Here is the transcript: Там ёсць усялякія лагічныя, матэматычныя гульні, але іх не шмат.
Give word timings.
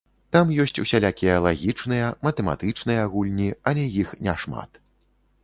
Там 0.35 0.51
ёсць 0.63 0.79
усялякія 0.83 1.35
лагічныя, 1.47 2.07
матэматычныя 2.29 3.05
гульні, 3.13 3.51
але 3.75 3.85
іх 4.07 4.17
не 4.31 4.37
шмат. 4.47 4.71